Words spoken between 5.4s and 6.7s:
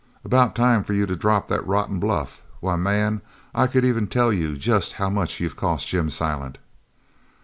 cost Jim Silent."